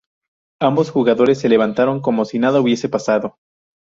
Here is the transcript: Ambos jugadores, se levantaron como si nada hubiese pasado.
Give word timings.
Ambos 0.59 0.89
jugadores, 0.89 1.37
se 1.39 1.47
levantaron 1.47 2.01
como 2.01 2.25
si 2.25 2.39
nada 2.39 2.59
hubiese 2.59 2.89
pasado. 2.89 3.37